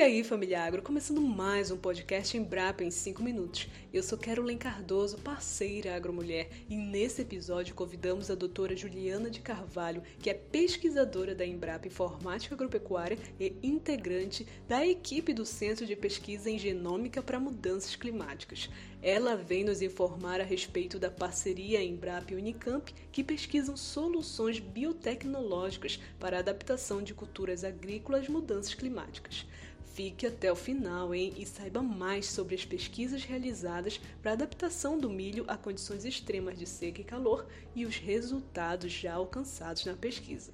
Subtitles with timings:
[0.00, 3.68] E aí, família agro, começando mais um podcast Embrapa em 5 minutos.
[3.92, 10.02] Eu sou Carolyn Cardoso, parceira agromulher, e nesse episódio convidamos a doutora Juliana de Carvalho,
[10.18, 16.48] que é pesquisadora da Embrapa Informática Agropecuária e integrante da equipe do Centro de Pesquisa
[16.48, 18.70] em Genômica para Mudanças Climáticas.
[19.02, 26.00] Ela vem nos informar a respeito da parceria Embrapa e Unicamp, que pesquisam soluções biotecnológicas
[26.18, 29.44] para a adaptação de culturas agrícolas às mudanças climáticas.
[29.92, 31.34] Fique até o final, hein?
[31.36, 36.64] E saiba mais sobre as pesquisas realizadas para adaptação do milho a condições extremas de
[36.64, 40.52] seca e calor e os resultados já alcançados na pesquisa.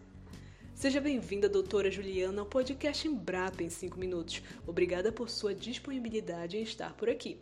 [0.75, 4.43] Seja bem-vinda, doutora Juliana, ao podcast Embrapa em 5 minutos.
[4.67, 7.39] Obrigada por sua disponibilidade em estar por aqui.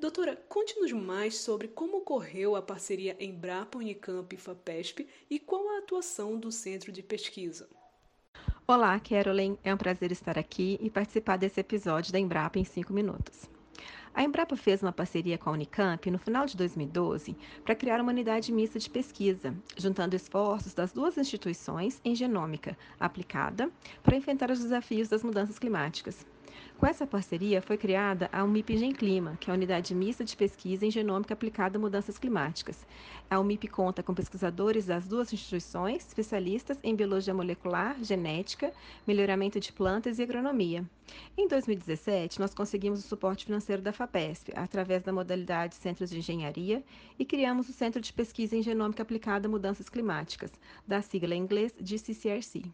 [0.00, 5.78] Doutora, conte-nos mais sobre como ocorreu a parceria Embrapa Unicamp e FAPESP e qual a
[5.78, 7.68] atuação do centro de pesquisa.
[8.72, 9.56] Olá, Carolyn.
[9.64, 13.50] É um prazer estar aqui e participar desse episódio da Embrapa em 5 minutos.
[14.14, 18.12] A Embrapa fez uma parceria com a Unicamp no final de 2012 para criar uma
[18.12, 23.68] unidade mista de pesquisa, juntando esforços das duas instituições em genômica aplicada
[24.04, 26.24] para enfrentar os desafios das mudanças climáticas.
[26.78, 30.86] Com essa parceria, foi criada a UMIP Genclima, que é a unidade mista de pesquisa
[30.86, 32.86] em genômica aplicada a mudanças climáticas.
[33.28, 38.72] A UMIP conta com pesquisadores das duas instituições, especialistas em biologia molecular, genética,
[39.06, 40.84] melhoramento de plantas e agronomia.
[41.36, 46.82] Em 2017, nós conseguimos o suporte financeiro da FAPESP, através da modalidade Centros de Engenharia,
[47.18, 50.50] e criamos o Centro de Pesquisa em Genômica Aplicada a Mudanças Climáticas,
[50.86, 52.64] da sigla em inglês de CCRC.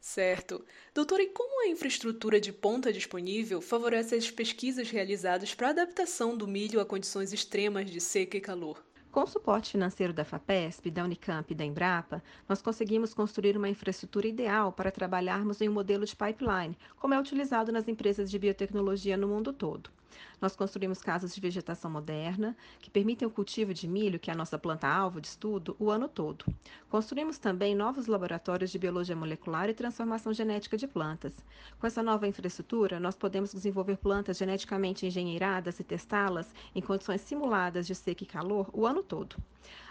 [0.00, 0.64] Certo.
[0.94, 6.36] Doutora, e como a infraestrutura de ponta disponível favorece as pesquisas realizadas para a adaptação
[6.36, 8.84] do milho a condições extremas de seca e calor?
[9.10, 13.68] Com o suporte financeiro da FAPESP, da Unicamp e da Embrapa, nós conseguimos construir uma
[13.68, 18.38] infraestrutura ideal para trabalharmos em um modelo de pipeline, como é utilizado nas empresas de
[18.38, 19.90] biotecnologia no mundo todo.
[20.40, 24.36] Nós construímos casas de vegetação moderna, que permitem o cultivo de milho, que é a
[24.36, 26.44] nossa planta-alvo de estudo, o ano todo.
[26.88, 31.32] Construímos também novos laboratórios de biologia molecular e transformação genética de plantas.
[31.78, 37.86] Com essa nova infraestrutura, nós podemos desenvolver plantas geneticamente engenheiradas e testá-las em condições simuladas
[37.86, 39.36] de seca e calor o ano todo.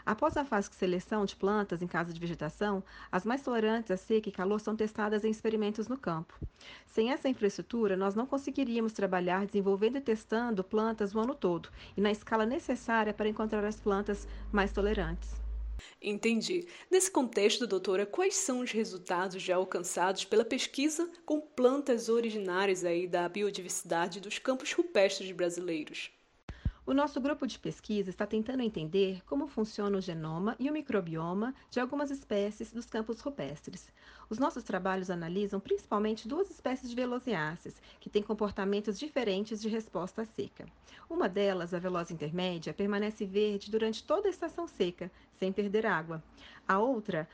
[0.06, 3.98] Após a fase de seleção de plantas em casa de vegetação, as mais tolerantes a
[3.98, 6.34] seca e calor são testadas em experimentos no campo.
[6.88, 12.02] Sem essa infraestrutura, nós não conseguiríamos trabalhar desenvolvendo e testando plantas o ano todo e
[12.02, 15.40] na escala necessária para encontrar as plantas mais tolerantes.
[16.02, 16.68] Entendi.
[16.90, 23.06] Nesse contexto, doutora, quais são os resultados já alcançados pela pesquisa com plantas originárias aí
[23.06, 26.10] da biodiversidade dos campos rupestres brasileiros?
[26.90, 31.54] O nosso grupo de pesquisa está tentando entender como funciona o genoma e o microbioma
[31.70, 33.94] de algumas espécies dos campos rupestres.
[34.28, 40.24] Os nossos trabalhos analisam principalmente duas espécies de velociáceas, que têm comportamentos diferentes de resposta
[40.24, 40.66] à seca.
[41.08, 46.24] Uma delas, a veloz intermédia, permanece verde durante toda a estação seca, sem perder água.
[46.70, 47.28] A outra,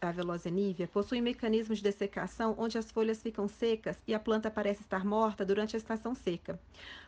[0.00, 4.50] a velozenívia, possui um mecanismo de dessecação onde as folhas ficam secas e a planta
[4.50, 6.58] parece estar morta durante a estação seca.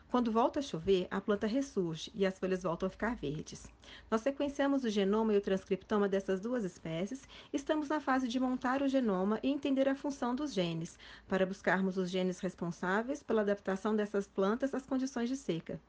[0.09, 3.67] Quando volta a chover, a planta ressurge e as folhas voltam a ficar verdes.
[4.09, 8.81] Nós sequenciamos o genoma e o transcriptoma dessas duas espécies, estamos na fase de montar
[8.81, 13.93] o genoma e entender a função dos genes, para buscarmos os genes responsáveis pela adaptação
[13.93, 15.81] dessas plantas às condições de seca.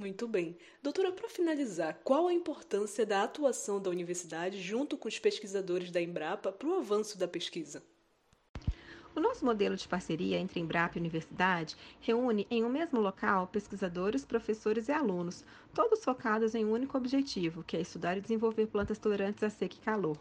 [0.00, 0.56] Muito bem.
[0.82, 6.00] Doutora, para finalizar, qual a importância da atuação da universidade junto com os pesquisadores da
[6.00, 7.82] Embrapa para o avanço da pesquisa?
[9.14, 14.24] O nosso modelo de parceria entre Embrapa e Universidade reúne em um mesmo local pesquisadores,
[14.24, 15.44] professores e alunos,
[15.74, 19.76] todos focados em um único objetivo, que é estudar e desenvolver plantas tolerantes a seca
[19.76, 20.16] e calor.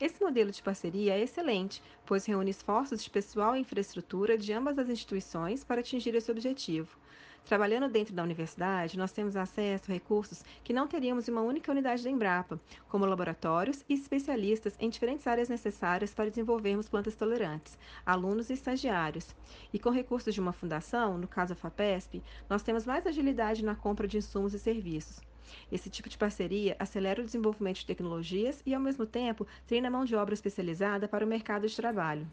[0.00, 4.78] Esse modelo de parceria é excelente, pois reúne esforços de pessoal e infraestrutura de ambas
[4.78, 6.98] as instituições para atingir esse objetivo.
[7.44, 11.72] Trabalhando dentro da universidade, nós temos acesso a recursos que não teríamos em uma única
[11.72, 17.76] unidade da Embrapa, como laboratórios e especialistas em diferentes áreas necessárias para desenvolvermos plantas tolerantes,
[18.06, 19.34] alunos e estagiários.
[19.72, 23.74] E com recursos de uma fundação, no caso a FAPESP, nós temos mais agilidade na
[23.74, 25.20] compra de insumos e serviços.
[25.72, 30.04] Esse tipo de parceria acelera o desenvolvimento de tecnologias e, ao mesmo tempo, treina mão
[30.04, 32.30] de obra especializada para o mercado de trabalho.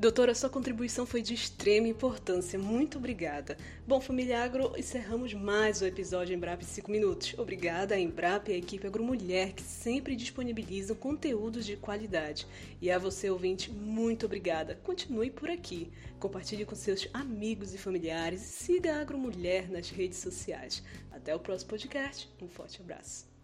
[0.00, 2.56] Doutora, sua contribuição foi de extrema importância.
[2.56, 3.56] Muito obrigada.
[3.84, 7.34] Bom, família Agro, encerramos mais o episódio Embrapa em 5 minutos.
[7.36, 12.46] Obrigada à Embrapa e à equipe Agromulher, que sempre disponibilizam conteúdos de qualidade.
[12.80, 14.78] E a você, ouvinte, muito obrigada.
[14.84, 15.90] Continue por aqui.
[16.20, 20.80] Compartilhe com seus amigos e familiares e siga a Agromulher nas redes sociais.
[21.10, 22.30] Até o próximo podcast.
[22.40, 23.37] Um forte abraço.